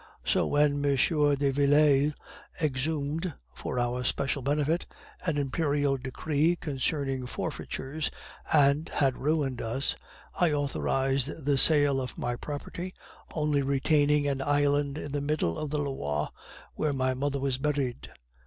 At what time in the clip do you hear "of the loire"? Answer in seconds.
15.59-16.31